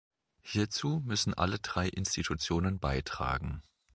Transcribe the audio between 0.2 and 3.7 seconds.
Hierzu müssen alle drei Institutionen beitragen.